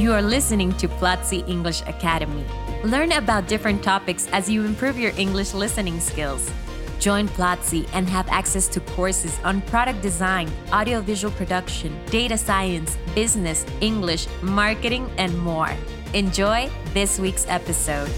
You 0.00 0.14
are 0.14 0.22
listening 0.22 0.72
to 0.78 0.88
Platzi 0.88 1.46
English 1.46 1.82
Academy. 1.82 2.46
Learn 2.84 3.12
about 3.12 3.46
different 3.48 3.82
topics 3.82 4.26
as 4.32 4.48
you 4.48 4.64
improve 4.64 4.98
your 4.98 5.12
English 5.18 5.52
listening 5.52 6.00
skills. 6.00 6.50
Join 6.98 7.28
Platzi 7.28 7.86
and 7.92 8.08
have 8.08 8.26
access 8.30 8.66
to 8.68 8.80
courses 8.96 9.38
on 9.44 9.60
product 9.68 10.00
design, 10.00 10.50
audiovisual 10.72 11.34
production, 11.34 11.94
data 12.06 12.38
science, 12.38 12.96
business, 13.14 13.66
English, 13.82 14.26
marketing, 14.40 15.10
and 15.18 15.38
more. 15.38 15.68
Enjoy 16.14 16.70
this 16.94 17.18
week's 17.18 17.44
episode. 17.46 18.08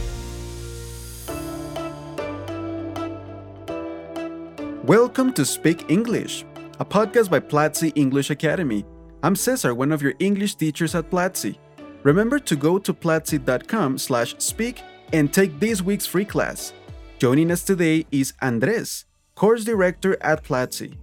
Welcome 4.85 5.33
to 5.33 5.45
Speak 5.45 5.91
English, 5.91 6.45
a 6.79 6.85
podcast 6.85 7.29
by 7.29 7.41
Platzi 7.41 7.91
English 7.97 8.31
Academy. 8.31 8.85
I'm 9.25 9.35
Cesar, 9.35 9.75
one 9.75 9.91
of 9.91 10.01
your 10.01 10.15
English 10.21 10.55
teachers 10.55 10.95
at 10.95 11.11
Platzi. 11.11 11.59
Remember 12.03 12.39
to 12.39 12.57
go 12.57 12.79
to 12.79 12.93
platzi.com 12.93 13.99
slash 13.99 14.35
speak 14.39 14.83
and 15.13 15.33
take 15.33 15.59
this 15.61 15.81
week's 15.81 16.07
free 16.07 16.25
class. 16.25 16.73
Joining 17.19 17.51
us 17.53 17.63
today 17.63 18.07
is 18.11 18.33
Andres, 18.43 19.05
course 19.37 19.65
director 19.65 20.17
at 20.21 20.43
Platzi. 20.43 20.97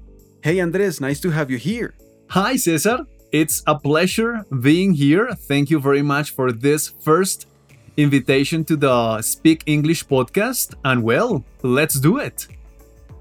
Hey 0.43 0.59
Andres, 0.59 0.99
nice 0.99 1.19
to 1.21 1.29
have 1.29 1.49
you 1.49 1.57
here. 1.57 1.93
Hi 2.31 2.57
Cesar, 2.57 3.05
it's 3.31 3.63
a 3.67 3.79
pleasure 3.79 4.43
being 4.61 4.93
here. 4.93 5.33
Thank 5.33 5.69
you 5.69 5.79
very 5.79 6.01
much 6.01 6.31
for 6.31 6.51
this 6.51 6.89
first 6.89 7.47
invitation 7.95 8.65
to 8.65 8.75
the 8.75 9.21
Speak 9.21 9.63
English 9.65 10.05
podcast. 10.05 10.75
And 10.83 11.03
well, 11.03 11.45
let's 11.63 11.99
do 11.99 12.17
it. 12.17 12.47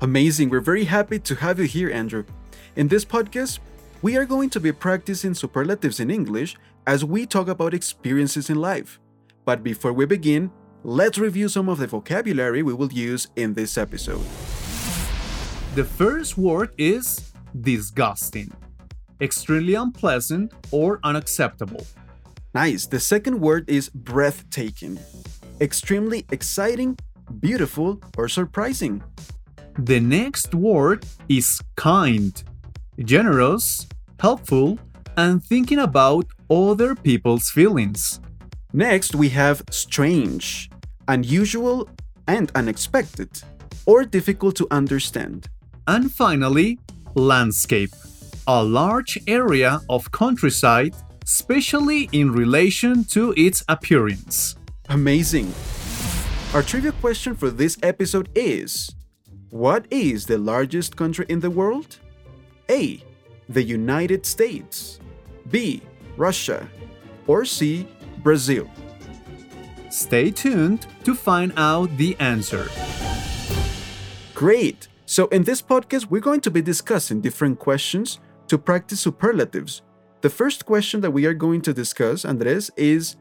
Amazing. 0.00 0.50
We're 0.50 0.60
very 0.60 0.84
happy 0.84 1.18
to 1.18 1.34
have 1.36 1.58
you 1.58 1.66
here, 1.66 1.90
Andrew. 1.90 2.24
In 2.76 2.88
this 2.88 3.04
podcast, 3.04 3.58
we 4.00 4.16
are 4.16 4.24
going 4.24 4.50
to 4.50 4.60
be 4.60 4.72
practicing 4.72 5.34
superlatives 5.34 5.98
in 5.98 6.10
English 6.10 6.56
as 6.86 7.04
we 7.04 7.26
talk 7.26 7.48
about 7.48 7.74
experiences 7.74 8.48
in 8.48 8.56
life. 8.56 9.00
But 9.44 9.64
before 9.64 9.92
we 9.92 10.06
begin, 10.06 10.50
let's 10.84 11.18
review 11.18 11.48
some 11.48 11.68
of 11.68 11.78
the 11.78 11.88
vocabulary 11.88 12.62
we 12.62 12.74
will 12.74 12.92
use 12.92 13.26
in 13.34 13.54
this 13.54 13.76
episode. 13.76 14.24
The 15.74 15.84
first 15.84 16.38
word 16.38 16.74
is 16.78 17.32
disgusting, 17.60 18.52
extremely 19.20 19.74
unpleasant 19.74 20.52
or 20.70 21.00
unacceptable. 21.02 21.84
Nice. 22.54 22.86
The 22.86 23.00
second 23.00 23.40
word 23.40 23.68
is 23.68 23.88
breathtaking, 23.88 24.98
extremely 25.60 26.24
exciting, 26.30 26.96
beautiful, 27.40 28.00
or 28.16 28.28
surprising. 28.28 29.02
The 29.76 30.00
next 30.00 30.54
word 30.54 31.04
is 31.28 31.60
kind, 31.76 32.42
generous, 33.04 33.86
helpful, 34.18 34.78
and 35.16 35.42
thinking 35.42 35.78
about 35.78 36.26
other 36.50 36.94
people's 36.94 37.50
feelings. 37.50 38.20
Next, 38.72 39.14
we 39.14 39.28
have 39.30 39.62
strange, 39.70 40.70
unusual, 41.08 41.88
and 42.26 42.52
unexpected, 42.54 43.30
or 43.86 44.04
difficult 44.04 44.56
to 44.56 44.66
understand. 44.70 45.48
And 45.86 46.12
finally, 46.12 46.78
landscape, 47.14 47.90
a 48.46 48.62
large 48.62 49.18
area 49.26 49.80
of 49.88 50.10
countryside, 50.12 50.94
especially 51.24 52.08
in 52.12 52.32
relation 52.32 53.04
to 53.04 53.34
its 53.36 53.64
appearance. 53.68 54.56
Amazing! 54.88 55.52
Our 56.54 56.62
trivia 56.62 56.92
question 56.92 57.34
for 57.34 57.50
this 57.50 57.76
episode 57.82 58.28
is 58.34 58.90
what 59.50 59.86
is 59.90 60.26
the 60.26 60.38
largest 60.38 60.96
country 60.96 61.26
in 61.28 61.40
the 61.40 61.50
world? 61.50 61.98
A. 62.70 63.02
The 63.48 63.62
United 63.62 64.26
States. 64.26 65.00
B. 65.50 65.82
Russia. 66.16 66.68
Or 67.26 67.44
C. 67.44 67.86
Brazil. 68.22 68.68
Stay 69.90 70.30
tuned 70.30 70.86
to 71.04 71.14
find 71.14 71.52
out 71.56 71.88
the 71.96 72.16
answer. 72.20 72.68
Great! 74.34 74.88
So, 75.06 75.26
in 75.28 75.42
this 75.42 75.62
podcast, 75.62 76.10
we're 76.10 76.20
going 76.20 76.42
to 76.42 76.50
be 76.50 76.60
discussing 76.60 77.20
different 77.20 77.58
questions 77.58 78.20
to 78.48 78.58
practice 78.58 79.00
superlatives. 79.00 79.82
The 80.20 80.30
first 80.30 80.66
question 80.66 81.00
that 81.00 81.10
we 81.10 81.24
are 81.26 81.34
going 81.34 81.62
to 81.62 81.72
discuss, 81.72 82.24
Andres, 82.24 82.70
is 82.76 83.16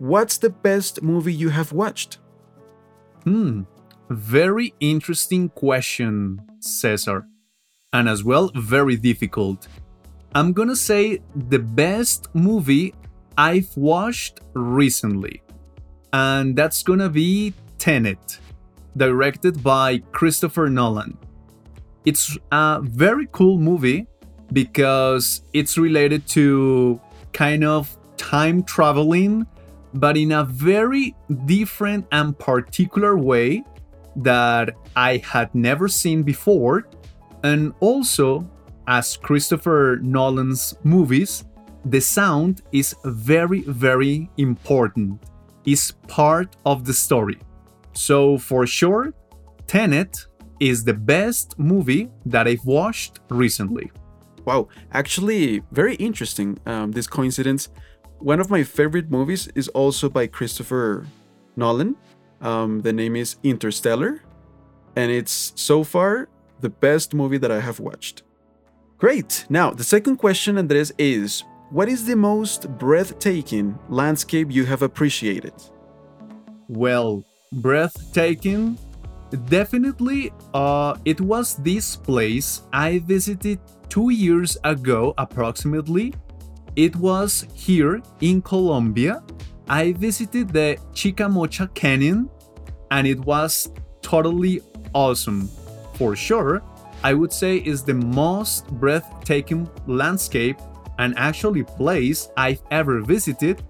What's 0.00 0.38
the 0.38 0.48
best 0.48 1.02
movie 1.02 1.34
you 1.34 1.50
have 1.50 1.72
watched? 1.72 2.20
Hmm, 3.24 3.64
very 4.08 4.72
interesting 4.80 5.50
question, 5.50 6.40
Cesar. 6.58 7.26
And 7.92 8.08
as 8.08 8.22
well, 8.22 8.52
very 8.54 8.94
difficult. 8.96 9.66
I'm 10.34 10.52
gonna 10.52 10.76
say 10.76 11.18
the 11.34 11.58
best 11.58 12.28
movie 12.34 12.94
I've 13.36 13.76
watched 13.76 14.40
recently. 14.54 15.42
And 16.12 16.54
that's 16.54 16.84
gonna 16.84 17.08
be 17.08 17.52
Tenet, 17.78 18.38
directed 18.96 19.62
by 19.64 19.98
Christopher 20.12 20.68
Nolan. 20.68 21.18
It's 22.04 22.38
a 22.52 22.80
very 22.80 23.28
cool 23.32 23.58
movie 23.58 24.06
because 24.52 25.42
it's 25.52 25.76
related 25.76 26.28
to 26.28 27.00
kind 27.32 27.64
of 27.64 27.96
time 28.16 28.62
traveling, 28.62 29.46
but 29.94 30.16
in 30.16 30.30
a 30.30 30.44
very 30.44 31.16
different 31.44 32.06
and 32.12 32.38
particular 32.38 33.18
way 33.18 33.64
that 34.14 34.76
I 34.94 35.16
had 35.16 35.52
never 35.56 35.88
seen 35.88 36.22
before. 36.22 36.86
And 37.42 37.72
also, 37.80 38.48
as 38.86 39.16
Christopher 39.16 39.98
Nolan's 40.02 40.74
movies, 40.84 41.44
the 41.84 42.00
sound 42.00 42.62
is 42.72 42.94
very, 43.04 43.62
very 43.62 44.28
important, 44.36 45.22
is 45.64 45.92
part 46.08 46.56
of 46.66 46.84
the 46.84 46.92
story. 46.92 47.38
So, 47.92 48.36
for 48.38 48.66
sure, 48.66 49.14
Tenet 49.66 50.26
is 50.60 50.84
the 50.84 50.92
best 50.94 51.58
movie 51.58 52.10
that 52.26 52.46
I've 52.46 52.64
watched 52.64 53.20
recently. 53.30 53.90
Wow, 54.44 54.68
actually, 54.92 55.62
very 55.72 55.94
interesting. 55.96 56.58
Um, 56.66 56.92
this 56.92 57.06
coincidence. 57.06 57.68
One 58.18 58.40
of 58.40 58.50
my 58.50 58.62
favorite 58.62 59.10
movies 59.10 59.48
is 59.54 59.68
also 59.68 60.10
by 60.10 60.26
Christopher 60.26 61.06
Nolan. 61.56 61.96
Um, 62.42 62.80
the 62.80 62.92
name 62.92 63.16
is 63.16 63.36
Interstellar, 63.42 64.22
and 64.96 65.10
it's 65.10 65.52
so 65.56 65.84
far 65.84 66.28
the 66.60 66.68
best 66.68 67.14
movie 67.14 67.38
that 67.38 67.50
I 67.50 67.60
have 67.60 67.80
watched. 67.80 68.22
Great! 68.98 69.46
Now, 69.48 69.70
the 69.70 69.84
second 69.84 70.16
question, 70.16 70.58
Andres, 70.58 70.92
is 70.98 71.44
What 71.70 71.88
is 71.88 72.04
the 72.04 72.16
most 72.16 72.68
breathtaking 72.78 73.78
landscape 73.88 74.50
you 74.50 74.64
have 74.66 74.82
appreciated? 74.82 75.54
Well, 76.68 77.24
breathtaking. 77.52 78.78
Definitely, 79.48 80.32
uh, 80.54 80.96
it 81.04 81.20
was 81.20 81.54
this 81.56 81.94
place 81.94 82.62
I 82.72 82.98
visited 82.98 83.60
two 83.88 84.10
years 84.10 84.58
ago, 84.64 85.14
approximately. 85.18 86.12
It 86.74 86.96
was 86.96 87.46
here 87.54 88.02
in 88.20 88.42
Colombia, 88.42 89.22
I 89.70 89.92
visited 89.92 90.48
the 90.48 90.76
Chicamocha 90.94 91.72
Canyon 91.74 92.28
and 92.90 93.06
it 93.06 93.20
was 93.20 93.70
totally 94.02 94.62
awesome. 94.92 95.48
For 96.00 96.16
sure, 96.16 96.62
I 97.04 97.12
would 97.12 97.30
say 97.30 97.58
is 97.58 97.82
the 97.82 97.92
most 97.92 98.66
breathtaking 98.80 99.68
landscape 99.86 100.56
and 100.98 101.12
actually 101.18 101.62
place 101.62 102.30
I've 102.38 102.62
ever 102.70 103.02
visited 103.02 103.62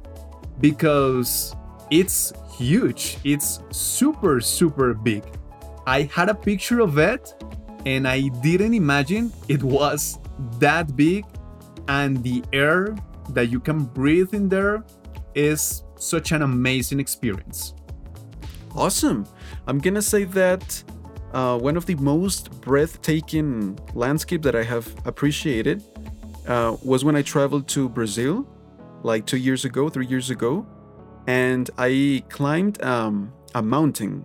because 0.61 1.57
it's 1.91 2.33
huge. 2.57 3.19
It's 3.25 3.59
super 3.73 4.41
super 4.41 4.95
big. 4.95 5.25
I 5.89 6.03
had 6.03 6.29
a 6.29 6.35
picture 6.35 6.79
of 6.79 6.99
it 6.99 7.35
and 7.85 8.07
I 8.07 8.29
didn't 8.47 8.75
imagine 8.75 9.33
it 9.49 9.65
was 9.65 10.21
that 10.61 10.95
big 10.95 11.25
and 11.89 12.23
the 12.23 12.45
air 12.53 12.95
that 13.31 13.51
you 13.51 13.59
can 13.59 13.87
breathe 13.87 14.35
in 14.35 14.49
there 14.49 14.85
is 15.35 15.83
such 15.97 16.31
an 16.31 16.43
amazing 16.43 17.01
experience. 17.01 17.75
Awesome. 18.77 19.27
I'm 19.67 19.79
gonna 19.79 20.01
say 20.01 20.23
that 20.25 20.85
uh, 21.33 21.59
one 21.59 21.77
of 21.77 21.87
the 21.87 21.95
most 21.97 22.61
breathtaking 22.61 23.79
landscape 23.95 24.43
that 24.43 24.57
I 24.57 24.65
have 24.65 24.95
appreciated 25.07 25.83
uh, 26.47 26.77
was 26.83 27.05
when 27.05 27.17
I 27.17 27.23
traveled 27.23 27.69
to 27.69 27.89
Brazil, 27.89 28.47
like 29.03 29.27
two 29.27 29.37
years 29.37 29.65
ago, 29.65 29.89
three 29.89 30.07
years 30.07 30.31
ago, 30.31 30.67
and 31.27 31.71
I 31.79 32.25
climbed 32.29 32.83
um, 32.83 33.33
a 33.55 33.63
mountain, 33.63 34.25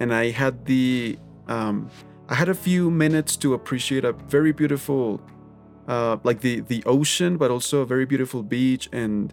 and 0.00 0.12
I 0.12 0.30
had 0.30 0.64
the 0.64 1.18
um, 1.48 1.90
I 2.28 2.34
had 2.34 2.48
a 2.48 2.54
few 2.54 2.90
minutes 2.90 3.36
to 3.36 3.54
appreciate 3.54 4.04
a 4.04 4.12
very 4.12 4.52
beautiful, 4.52 5.20
uh, 5.86 6.16
like 6.24 6.40
the 6.40 6.60
the 6.60 6.82
ocean, 6.84 7.36
but 7.36 7.50
also 7.50 7.82
a 7.82 7.86
very 7.86 8.06
beautiful 8.06 8.42
beach 8.42 8.88
and 8.92 9.32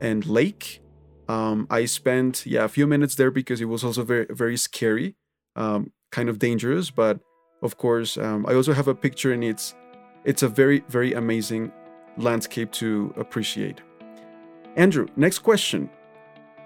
and 0.00 0.26
lake. 0.26 0.82
Um, 1.28 1.66
I 1.70 1.84
spent 1.84 2.44
yeah 2.46 2.64
a 2.64 2.68
few 2.68 2.86
minutes 2.86 3.14
there 3.14 3.30
because 3.30 3.60
it 3.60 3.66
was 3.66 3.84
also 3.84 4.02
very 4.02 4.26
very 4.30 4.56
scary, 4.56 5.14
um, 5.54 5.92
kind 6.10 6.28
of 6.28 6.38
dangerous. 6.38 6.90
But 6.90 7.20
of 7.62 7.76
course, 7.76 8.16
um, 8.16 8.46
I 8.46 8.54
also 8.54 8.72
have 8.72 8.88
a 8.88 8.94
picture, 8.94 9.32
and 9.32 9.44
it's 9.44 9.74
it's 10.24 10.42
a 10.42 10.48
very 10.48 10.84
very 10.88 11.14
amazing 11.14 11.72
landscape 12.16 12.70
to 12.72 13.12
appreciate. 13.16 13.80
Andrew, 14.76 15.06
next 15.16 15.40
question. 15.40 15.90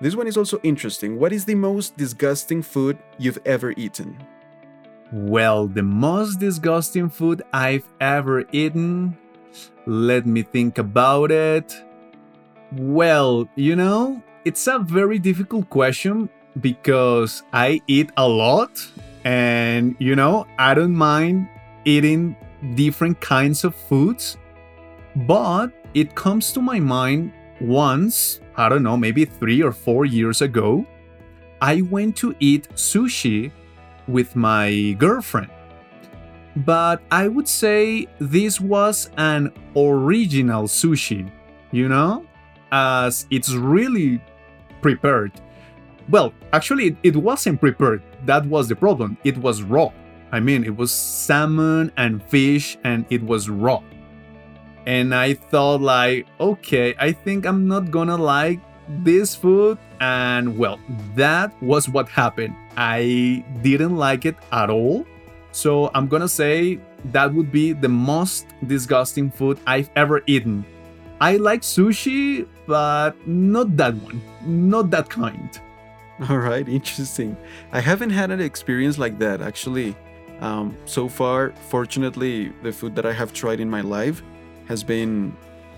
This 0.01 0.17
one 0.17 0.27
is 0.27 0.37
also 0.37 0.59
interesting. 0.63 1.19
What 1.19 1.33
is 1.33 1.45
the 1.45 1.55
most 1.55 1.97
disgusting 1.97 2.63
food 2.63 2.99
you've 3.19 3.39
ever 3.47 3.73
eaten? 3.77 4.17
Well, 5.13 5.69
the 5.69 5.83
most 5.83 6.41
disgusting 6.41 7.09
food 7.09 7.43
I've 7.53 7.89
ever 8.01 8.45
eaten. 8.51 9.17
Let 9.87 10.27
me 10.27 10.43
think 10.43 10.79
about 10.79 11.31
it. 11.31 11.73
Well, 12.73 13.49
you 13.55 13.77
know, 13.77 14.23
it's 14.45 14.67
a 14.67 14.81
very 14.81 15.19
difficult 15.19 15.71
question 15.71 16.29
because 16.61 17.45
I 17.53 17.81
eat 17.87 18.11
a 18.17 18.29
lot 18.29 18.85
and, 19.25 19.97
you 19.99 20.15
know, 20.15 20.47
I 20.59 20.75
don't 20.75 20.95
mind 20.95 21.49
eating 21.85 22.37
different 22.75 23.21
kinds 23.21 23.65
of 23.65 23.75
foods. 23.75 24.37
But 25.17 25.73
it 25.95 26.15
comes 26.15 26.53
to 26.53 26.61
my 26.61 26.81
mind 26.81 27.33
once, 27.61 28.41
I 28.57 28.69
don't 28.69 28.83
know, 28.83 28.97
maybe 28.97 29.25
three 29.25 29.63
or 29.63 29.73
four 29.73 30.05
years 30.05 30.43
ago, 30.43 30.87
I 31.61 31.83
went 31.83 32.17
to 32.17 32.35
eat 32.41 32.69
sushi 32.75 33.53
with 34.07 34.37
my 34.37 34.97
girlfriend. 34.99 35.51
But 36.57 37.03
I 37.11 37.29
would 37.29 37.49
say 37.49 38.07
this 38.19 38.61
was 38.61 39.11
an 39.17 39.53
original 39.77 40.65
sushi, 40.65 41.31
you 41.73 41.89
know, 41.89 42.27
as 42.71 43.27
it's 43.31 43.53
really 43.53 44.21
prepared. 44.83 45.33
Well, 46.09 46.33
actually, 46.53 46.97
it 47.03 47.17
wasn't 47.17 47.61
prepared. 47.61 48.03
That 48.25 48.45
was 48.47 48.69
the 48.69 48.77
problem. 48.77 49.17
It 49.25 49.39
was 49.39 49.63
raw. 49.63 49.91
I 50.33 50.41
mean, 50.41 50.65
it 50.65 50.77
was 50.77 50.91
salmon 50.91 51.93
and 51.97 52.23
fish, 52.25 52.77
and 52.85 53.07
it 53.11 53.23
was 53.23 53.49
raw. 53.49 53.83
And 54.87 55.15
I 55.15 55.35
thought, 55.35 55.81
like, 55.81 56.27
okay, 56.41 56.95
I 56.99 57.13
think 57.13 57.47
I'm 57.47 57.67
not 57.67 57.91
gonna 57.91 58.17
like 58.17 58.61
this 59.03 59.35
food. 59.35 59.79
And 60.01 60.59
well, 60.59 60.79
that 61.15 61.55
was 61.63 61.89
what 61.89 62.09
happened. 62.09 62.55
I 62.77 63.45
didn't 63.63 63.97
like 63.97 64.27
it 64.27 64.37
at 64.53 64.69
all. 64.69 65.07
So 65.53 65.91
I'm 65.95 66.09
gonna 66.09 66.29
say 66.29 66.81
that 67.13 67.33
would 67.33 67.51
be 67.53 67.73
the 67.73 67.89
most 67.89 68.47
disgusting 68.67 69.31
food 69.31 69.59
I've 69.67 69.89
ever 69.97 70.23
eaten. 70.27 70.67
I 71.21 71.37
like 71.37 71.63
sushi, 71.63 72.47
but 72.67 73.13
not 73.27 73.77
that 73.77 73.95
one, 73.95 74.21
not 74.45 74.91
that 74.91 75.09
kind. 75.09 75.49
All 76.29 76.39
right, 76.39 76.69
interesting. 76.69 77.37
I 77.73 77.81
haven't 77.81 78.11
had 78.11 78.31
an 78.31 78.41
experience 78.41 78.99
like 78.99 79.19
that 79.19 79.41
actually. 79.43 79.97
Um, 80.41 80.77
so 80.85 81.09
far, 81.09 81.53
fortunately, 81.69 82.53
the 82.63 82.73
food 82.73 82.95
that 82.97 83.07
I 83.07 83.13
have 83.13 83.33
tried 83.33 83.61
in 83.61 83.71
my 83.71 83.81
life 83.81 84.23
has 84.67 84.85
been 84.85 85.37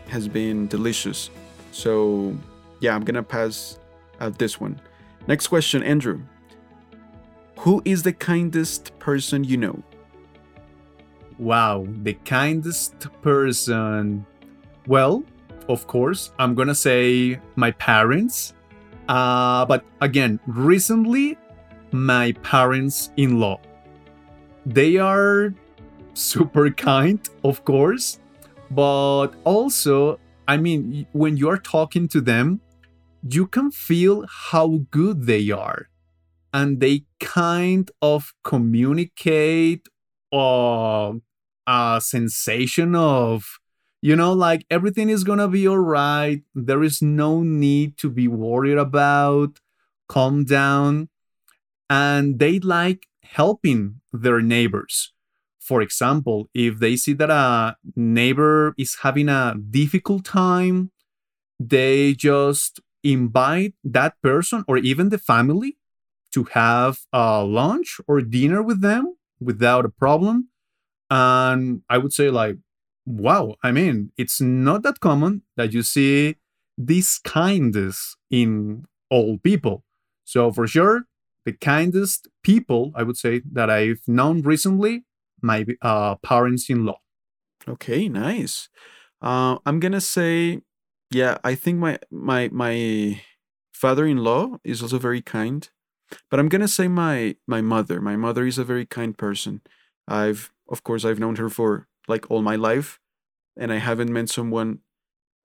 has 0.09 0.29
been 0.29 0.67
delicious. 0.69 1.31
So 1.73 2.37
yeah, 2.81 2.94
I'm 2.94 3.05
gonna 3.05 3.23
pass 3.23 3.79
out 4.21 4.38
this 4.38 4.61
one. 4.61 4.81
Next 5.27 5.49
question, 5.49 5.83
Andrew. 5.83 6.21
Who 7.59 7.83
is 7.85 8.03
the 8.03 8.12
kindest 8.12 8.97
person 8.99 9.43
you 9.44 9.56
know? 9.56 9.83
Wow, 11.38 11.87
the 12.03 12.15
kindest 12.25 13.06
person. 13.23 14.27
Well, 14.87 15.25
of 15.69 15.87
course, 15.87 16.31
I'm 16.38 16.55
gonna 16.55 16.75
say 16.75 17.41
my 17.56 17.73
parents. 17.73 18.53
Uh, 19.08 19.64
but 19.67 19.85
again, 20.00 20.41
recently, 20.47 21.38
my 21.93 22.32
parents 22.43 23.11
in 23.17 23.38
law. 23.38 23.61
They 24.64 24.97
are 24.97 25.55
super 26.14 26.70
kind, 26.70 27.20
of 27.44 27.64
course, 27.64 28.19
but 28.70 29.29
also, 29.44 30.19
I 30.49 30.56
mean, 30.56 31.06
when 31.12 31.37
you're 31.37 31.58
talking 31.58 32.08
to 32.08 32.20
them, 32.20 32.61
you 33.29 33.47
can 33.47 33.70
feel 33.70 34.25
how 34.29 34.81
good 34.91 35.26
they 35.26 35.50
are. 35.50 35.88
And 36.52 36.81
they 36.81 37.05
kind 37.20 37.91
of 38.00 38.32
communicate 38.43 39.87
uh, 40.32 41.12
a 41.67 42.00
sensation 42.02 42.94
of, 42.97 43.59
you 44.06 44.14
know, 44.14 44.32
like 44.32 44.64
everything 44.70 45.08
is 45.11 45.25
gonna 45.25 45.49
be 45.49 45.67
all 45.67 45.81
right. 45.81 46.41
There 46.55 46.85
is 46.85 47.03
no 47.03 47.43
need 47.43 47.99
to 47.99 48.08
be 48.08 48.29
worried 48.29 48.79
about. 48.79 49.58
Calm 50.08 50.44
down. 50.44 51.08
And 51.91 52.38
they 52.38 52.61
like 52.61 53.08
helping 53.25 54.00
their 54.12 54.41
neighbors. 54.41 55.12
For 55.58 55.82
example, 55.82 56.49
if 56.55 56.79
they 56.79 56.94
see 56.94 57.14
that 57.14 57.31
a 57.31 57.76
neighbor 57.97 58.75
is 58.79 58.99
having 59.03 59.29
a 59.29 59.56
difficult 59.81 60.25
time, 60.25 60.93
they 61.59 62.14
just 62.14 62.79
invite 63.02 63.75
that 63.82 64.14
person 64.23 64.64
or 64.69 64.76
even 64.79 65.09
the 65.09 65.19
family 65.19 65.79
to 66.32 66.44
have 66.44 67.00
a 67.12 67.43
lunch 67.43 68.00
or 68.06 68.20
dinner 68.20 68.62
with 68.62 68.82
them 68.82 69.17
without 69.41 69.85
a 69.85 69.88
problem. 70.05 70.50
And 71.11 71.82
I 71.88 71.99
would 71.99 72.12
say, 72.12 72.31
like, 72.31 72.56
wow, 73.06 73.55
I 73.62 73.73
mean, 73.73 74.12
it's 74.17 74.41
not 74.41 74.82
that 74.82 75.00
common 75.00 75.43
that 75.56 75.73
you 75.73 75.82
see 75.82 76.37
this 76.76 77.19
kindness 77.19 78.17
in 78.31 78.85
all 79.11 79.38
people. 79.38 79.85
So, 80.25 80.53
for 80.53 80.67
sure, 80.67 81.05
the 81.44 81.53
kindest 81.53 82.29
people 82.43 82.93
I 82.94 83.05
would 83.05 83.17
say 83.17 83.41
that 83.53 83.70
I've 83.70 84.03
known 84.06 84.43
recently 84.43 85.05
my 85.41 85.64
uh, 85.81 86.17
parents-in-law. 86.17 86.99
Okay, 87.69 88.08
nice. 88.08 88.69
Uh, 89.23 89.59
I'm 89.64 89.81
gonna 89.81 90.00
say, 90.00 90.61
yeah, 91.11 91.38
I 91.44 91.55
think 91.55 91.79
my 91.79 91.99
my 92.11 92.49
my 92.52 93.23
father-in-law 93.73 94.59
is 94.64 94.82
also 94.82 94.99
very 94.99 95.23
kind, 95.23 95.69
but 96.31 96.41
I'm 96.41 96.49
gonna 96.49 96.69
say 96.69 96.88
my 96.88 97.37
my 97.47 97.61
mother. 97.61 98.00
My 98.00 98.17
mother 98.17 98.47
is 98.47 98.59
a 98.59 98.64
very 98.64 98.87
kind 98.87 99.17
person. 99.17 99.62
I've 100.09 100.52
of 100.69 100.82
course 100.82 101.05
I've 101.05 101.20
known 101.20 101.37
her 101.37 101.49
for 101.49 101.87
like 102.08 102.31
all 102.31 102.43
my 102.43 102.56
life, 102.56 103.00
and 103.56 103.73
I 103.73 103.79
haven't 103.79 104.12
met 104.12 104.29
someone 104.29 104.81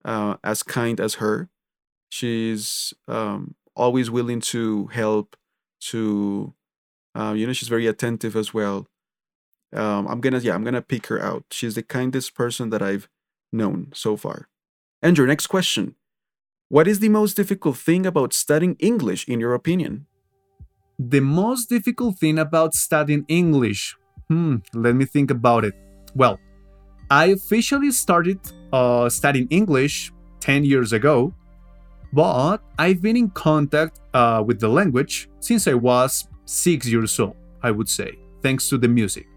uh, 0.05 0.37
as 0.43 0.63
kind 0.63 0.99
as 0.99 1.15
her. 1.15 1.49
She's 2.09 2.93
um, 3.07 3.55
always 3.75 4.09
willing 4.09 4.41
to 4.41 4.87
help. 4.87 5.35
To 5.89 6.53
uh, 7.15 7.33
you 7.35 7.47
know, 7.47 7.53
she's 7.53 7.69
very 7.69 7.87
attentive 7.87 8.35
as 8.35 8.53
well 8.53 8.87
um, 9.73 10.07
I'm 10.07 10.21
gonna 10.21 10.39
yeah 10.39 10.53
I'm 10.53 10.63
gonna 10.63 10.81
pick 10.81 11.07
her 11.07 11.21
out. 11.21 11.45
She's 11.51 11.75
the 11.75 11.83
kindest 11.83 12.35
person 12.35 12.69
that 12.71 12.81
I've 12.81 13.07
known 13.51 13.91
so 13.93 14.17
far. 14.17 14.49
Andrew, 15.01 15.25
next 15.25 15.47
question. 15.47 15.95
What 16.69 16.87
is 16.87 16.99
the 16.99 17.09
most 17.09 17.35
difficult 17.35 17.77
thing 17.77 18.05
about 18.05 18.33
studying 18.33 18.75
English 18.79 19.27
in 19.27 19.39
your 19.39 19.53
opinion? 19.53 20.07
The 20.99 21.19
most 21.19 21.67
difficult 21.67 22.19
thing 22.19 22.37
about 22.37 22.73
studying 22.73 23.25
English. 23.27 23.97
Hmm, 24.29 24.57
let 24.73 24.95
me 24.95 25.05
think 25.05 25.31
about 25.31 25.65
it. 25.65 25.73
Well, 26.15 26.39
I 27.11 27.25
officially 27.25 27.91
started 27.91 28.39
uh, 28.71 29.09
studying 29.09 29.45
English 29.49 30.13
10 30.39 30.63
years 30.63 30.93
ago, 30.93 31.33
but 32.13 32.59
I've 32.79 33.01
been 33.01 33.17
in 33.17 33.29
contact 33.31 33.99
uh, 34.13 34.41
with 34.47 34.61
the 34.61 34.69
language 34.69 35.29
since 35.41 35.67
I 35.67 35.73
was 35.73 36.29
six 36.45 36.87
years 36.87 37.19
old, 37.19 37.35
I 37.61 37.71
would 37.71 37.89
say, 37.89 38.17
thanks 38.41 38.69
to 38.69 38.77
the 38.77 38.87
music. 38.87 39.27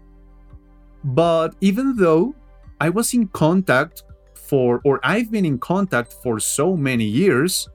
But 1.03 1.55
even 1.59 1.97
though 1.97 2.33
I 2.79 2.87
was 2.87 3.13
in 3.13 3.27
contact 3.27 4.03
for, 4.35 4.79
or 4.85 5.01
I've 5.03 5.29
been 5.29 5.43
in 5.43 5.59
contact 5.59 6.13
for 6.23 6.39
so 6.39 6.77
many 6.77 7.03
years, 7.03 7.67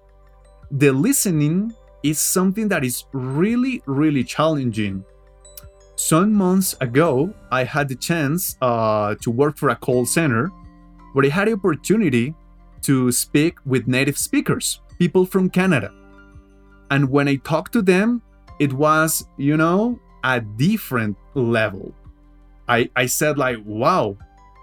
the 0.71 0.93
listening 0.93 1.75
is 2.03 2.19
something 2.19 2.69
that 2.69 2.87
is 2.87 3.05
really, 3.13 3.83
really 3.85 4.25
challenging. 4.25 5.05
Some 6.01 6.33
months 6.33 6.75
ago, 6.81 7.35
I 7.53 7.63
had 7.63 7.91
the 7.91 7.95
chance 7.95 8.57
uh, 8.63 9.17
to 9.21 9.31
work 9.31 9.59
for 9.59 9.69
a 9.69 9.77
call 9.77 10.07
center 10.07 10.49
where 11.13 11.27
I 11.27 11.29
had 11.29 11.47
the 11.47 11.53
opportunity 11.53 12.35
to 12.83 13.13
speak 13.13 13.59
with 13.67 13.87
native 13.87 14.17
speakers, 14.17 14.81
people 14.99 15.27
from 15.27 15.51
Canada. 15.51 15.93
And 16.91 17.11
when 17.11 17.29
I 17.29 17.37
talked 17.37 17.75
to 17.75 17.83
them, 17.83 18.23
it 18.59 18.73
was, 18.73 19.27
you 19.37 19.59
know, 19.59 20.01
a 20.25 20.41
different 20.41 21.19
level. 21.35 21.95
I, 22.67 22.89
I 22.97 23.05
said 23.05 23.37
like, 23.37 23.59
wow, 23.67 24.17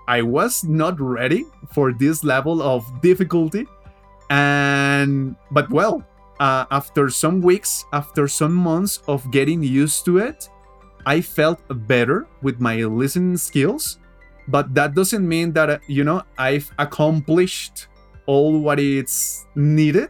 I 0.08 0.24
was 0.24 0.64
not 0.64 1.00
ready 1.00 1.46
for 1.72 1.94
this 1.94 2.24
level 2.24 2.64
of 2.64 2.84
difficulty. 3.02 3.68
And, 4.32 5.36
but 5.52 5.70
well, 5.70 6.04
uh, 6.40 6.66
after 6.72 7.12
some 7.12 7.42
weeks, 7.42 7.86
after 7.94 8.28
some 8.28 8.56
months 8.56 9.04
of 9.08 9.30
getting 9.32 9.62
used 9.62 10.04
to 10.06 10.18
it, 10.18 10.50
I 11.08 11.22
felt 11.24 11.64
better 11.88 12.28
with 12.44 12.60
my 12.60 12.84
listening 12.84 13.38
skills. 13.40 14.00
But 14.50 14.76
that 14.76 14.96
doesn't 14.96 15.28
mean 15.28 15.54
that, 15.54 15.70
uh, 15.70 15.80
you 15.88 16.04
know, 16.04 16.24
I've 16.38 16.72
accomplished 16.80 17.88
all 18.28 18.60
what 18.60 18.80
it's 18.80 19.48
needed. 19.56 20.10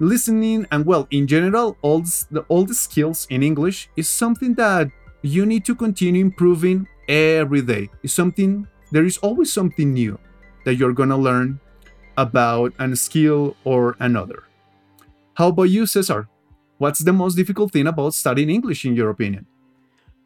Listening 0.00 0.66
and, 0.72 0.86
well, 0.86 1.06
in 1.10 1.26
general, 1.26 1.76
all 1.82 2.02
the, 2.30 2.44
all 2.48 2.64
the 2.64 2.74
skills 2.74 3.26
in 3.30 3.42
English 3.42 3.90
is 3.96 4.08
something 4.08 4.54
that 4.54 4.88
you 5.22 5.46
need 5.46 5.64
to 5.66 5.74
continue 5.74 6.22
improving 6.22 6.86
every 7.08 7.62
day. 7.62 7.90
It's 8.02 8.14
something, 8.14 8.68
there 8.92 9.04
is 9.04 9.18
always 9.18 9.52
something 9.52 9.92
new 9.92 10.18
that 10.64 10.76
you're 10.76 10.94
gonna 10.94 11.18
learn. 11.18 11.60
about 12.16 12.72
a 12.78 12.96
skill 12.96 13.56
or 13.64 13.96
another. 14.00 14.44
How 15.34 15.48
about 15.48 15.64
you, 15.70 15.86
Cesar? 15.86 16.28
What's 16.78 17.00
the 17.04 17.12
most 17.12 17.36
difficult 17.36 17.72
thing 17.72 17.86
about 17.88 18.14
studying 18.14 18.50
English, 18.50 18.84
in 18.84 18.96
your 18.96 19.10
opinion? 19.10 19.46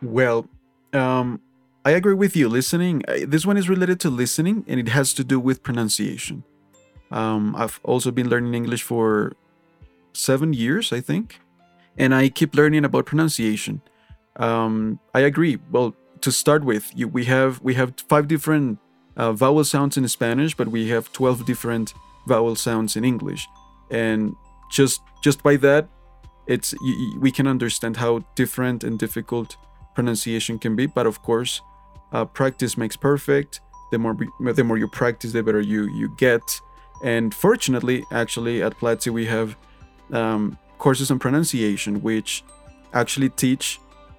Well, 0.03 0.49
um, 0.93 1.41
I 1.85 1.93
agree 1.93 2.15
with 2.15 2.37
you. 2.37 2.49
Listening, 2.49 3.03
uh, 3.09 3.19
this 3.27 3.45
one 3.45 3.57
is 3.57 3.69
related 3.69 4.01
to 4.01 4.11
listening 4.11 4.65
and 4.69 4.79
it 4.79 4.89
has 4.89 5.13
to 5.15 5.25
do 5.25 5.41
with 5.41 5.63
pronunciation. 5.63 6.45
Um, 7.11 7.57
I've 7.57 7.81
also 7.85 8.11
been 8.11 8.29
learning 8.29 8.55
English 8.55 8.83
for 8.83 9.33
seven 10.13 10.53
years, 10.53 10.93
I 10.93 11.01
think, 11.01 11.41
and 11.97 12.15
I 12.15 12.29
keep 12.29 12.55
learning 12.55 12.85
about 12.85 13.07
pronunciation. 13.07 13.81
Um, 14.37 15.01
I 15.15 15.21
agree. 15.21 15.59
Well, 15.71 15.95
to 16.21 16.31
start 16.31 16.65
with, 16.65 16.93
you, 16.95 17.09
we 17.09 17.25
have 17.25 17.61
we 17.63 17.75
have 17.75 17.95
five 18.09 18.29
different 18.29 18.79
uh, 19.17 19.33
vowel 19.33 19.65
sounds 19.65 19.97
in 19.97 20.07
Spanish, 20.09 20.55
but 20.55 20.69
we 20.69 20.89
have 20.89 21.13
twelve 21.13 21.47
different 21.47 21.95
vowel 22.27 22.55
sounds 22.57 22.97
in 22.97 23.05
English, 23.05 23.49
and 23.91 24.35
just 24.71 25.01
just 25.23 25.43
by 25.43 25.57
that, 25.57 25.89
it's 26.47 26.75
we 27.21 27.31
can 27.31 27.47
understand 27.47 27.97
how 27.97 28.25
different 28.35 28.85
and 28.85 28.99
difficult 28.99 29.57
pronunciation 29.99 30.55
can 30.65 30.77
be. 30.81 30.87
But 30.99 31.07
of 31.07 31.17
course, 31.29 31.53
uh, 32.15 32.25
practice 32.41 32.73
makes 32.83 32.97
perfect. 33.11 33.61
The 33.93 33.99
more 33.99 34.15
the 34.61 34.65
more 34.69 34.79
you 34.83 34.89
practice, 35.03 35.31
the 35.33 35.43
better 35.43 35.65
you 35.75 35.83
you 36.01 36.07
get. 36.27 36.47
And 37.15 37.35
fortunately, 37.47 37.99
actually, 38.23 38.57
at 38.67 38.73
Platzi 38.81 39.11
we 39.19 39.25
have 39.37 39.49
um, 40.21 40.43
courses 40.85 41.11
on 41.11 41.19
pronunciation, 41.19 41.93
which 42.09 42.31
actually 42.93 43.31
teach 43.45 43.67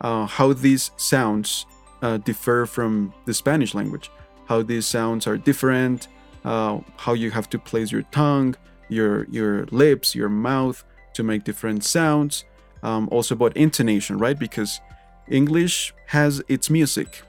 uh, 0.02 0.26
how 0.38 0.48
these 0.54 0.92
sounds 0.98 1.66
uh, 2.06 2.18
differ 2.30 2.66
from 2.66 3.14
the 3.28 3.34
Spanish 3.34 3.74
language, 3.80 4.08
how 4.52 4.60
these 4.72 4.86
sounds 4.96 5.28
are 5.28 5.38
different, 5.50 6.08
uh, 6.52 6.76
how 7.06 7.14
you 7.22 7.32
have 7.32 7.48
to 7.50 7.58
place 7.70 7.90
your 7.96 8.06
tongue, 8.12 8.56
your 8.90 9.14
your 9.38 9.54
lips, 9.84 10.16
your 10.20 10.30
mouth 10.30 10.78
to 11.16 11.24
make 11.24 11.42
different 11.50 11.84
sounds. 11.84 12.46
Um, 12.82 13.04
also 13.12 13.36
about 13.36 13.54
intonation, 13.58 14.18
right? 14.26 14.40
Because 14.40 14.82
English 15.30 15.94
has 16.08 16.44
its 16.48 16.70
music, 16.70 17.24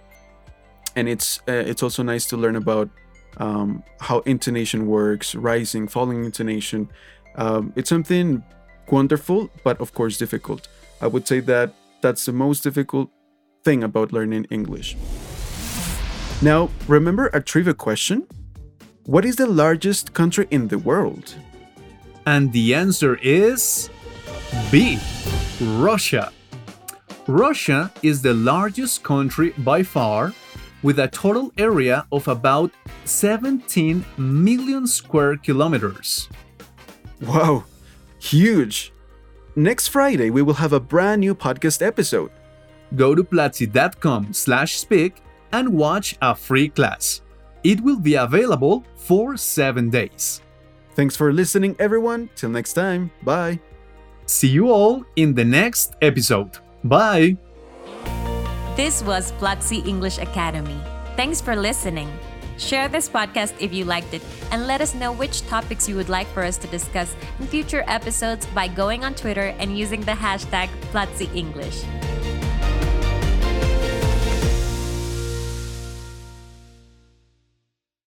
and 0.96 1.08
it's 1.08 1.40
uh, 1.48 1.52
it's 1.52 1.82
also 1.82 2.02
nice 2.02 2.26
to 2.26 2.36
learn 2.36 2.56
about 2.56 2.88
um, 3.36 3.82
how 4.00 4.20
intonation 4.20 4.86
works, 4.86 5.34
rising, 5.34 5.88
falling 5.88 6.24
intonation. 6.24 6.88
Um, 7.36 7.72
it's 7.76 7.88
something 7.88 8.42
wonderful, 8.90 9.50
but 9.64 9.80
of 9.80 9.94
course 9.94 10.18
difficult. 10.18 10.68
I 11.00 11.06
would 11.06 11.26
say 11.26 11.40
that 11.40 11.74
that's 12.00 12.24
the 12.24 12.32
most 12.32 12.62
difficult 12.62 13.10
thing 13.64 13.84
about 13.84 14.12
learning 14.12 14.46
English. 14.50 14.96
Now, 16.42 16.70
remember 16.88 17.28
a 17.32 17.40
trivia 17.40 17.74
question? 17.74 18.26
What 19.04 19.24
is 19.24 19.36
the 19.36 19.46
largest 19.46 20.14
country 20.14 20.46
in 20.50 20.68
the 20.68 20.78
world? 20.78 21.34
And 22.26 22.52
the 22.52 22.74
answer 22.74 23.16
is 23.22 23.90
B. 24.70 24.98
Russia. 25.60 26.32
Russia 27.30 27.92
is 28.02 28.22
the 28.22 28.34
largest 28.34 29.04
country 29.04 29.50
by 29.58 29.84
far 29.84 30.34
with 30.82 30.98
a 30.98 31.06
total 31.06 31.52
area 31.58 32.04
of 32.10 32.26
about 32.26 32.72
17 33.04 34.04
million 34.18 34.84
square 34.84 35.36
kilometers. 35.36 36.28
Wow, 37.20 37.66
huge! 38.18 38.92
Next 39.54 39.88
Friday, 39.88 40.30
we 40.30 40.42
will 40.42 40.54
have 40.54 40.72
a 40.72 40.80
brand 40.80 41.20
new 41.20 41.36
podcast 41.36 41.86
episode. 41.86 42.32
Go 42.96 43.14
to 43.14 43.22
platzi.com 43.22 44.32
slash 44.32 44.78
speak 44.78 45.22
and 45.52 45.68
watch 45.72 46.16
a 46.20 46.34
free 46.34 46.68
class. 46.68 47.20
It 47.62 47.80
will 47.80 48.00
be 48.00 48.16
available 48.16 48.84
for 48.96 49.36
seven 49.36 49.88
days. 49.88 50.42
Thanks 50.96 51.14
for 51.14 51.32
listening, 51.32 51.76
everyone. 51.78 52.28
Till 52.34 52.50
next 52.50 52.72
time. 52.72 53.12
Bye. 53.22 53.60
See 54.26 54.48
you 54.48 54.72
all 54.72 55.04
in 55.14 55.32
the 55.34 55.44
next 55.44 55.94
episode. 56.02 56.58
Bye. 56.84 57.36
This 58.76 59.02
was 59.02 59.32
Platzi 59.32 59.86
English 59.86 60.18
Academy. 60.18 60.80
Thanks 61.16 61.40
for 61.40 61.54
listening. 61.54 62.08
Share 62.56 62.88
this 62.88 63.08
podcast 63.08 63.54
if 63.58 63.72
you 63.72 63.84
liked 63.84 64.12
it 64.14 64.22
and 64.50 64.66
let 64.66 64.80
us 64.80 64.94
know 64.94 65.12
which 65.12 65.46
topics 65.46 65.88
you 65.88 65.96
would 65.96 66.08
like 66.08 66.26
for 66.28 66.42
us 66.42 66.56
to 66.58 66.66
discuss 66.68 67.14
in 67.38 67.46
future 67.46 67.84
episodes 67.86 68.46
by 68.46 68.68
going 68.68 69.04
on 69.04 69.14
Twitter 69.14 69.54
and 69.58 69.76
using 69.76 70.00
the 70.00 70.12
hashtag 70.12 70.68
Platzi 70.92 71.34
English. 71.34 71.84